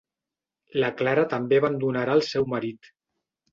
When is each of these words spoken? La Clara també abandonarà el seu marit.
La 0.83 0.89
Clara 1.01 1.27
també 1.35 1.61
abandonarà 1.61 2.19
el 2.21 2.27
seu 2.31 2.51
marit. 2.57 2.93